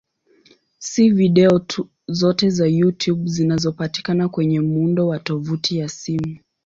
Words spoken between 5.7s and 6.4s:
ya simu.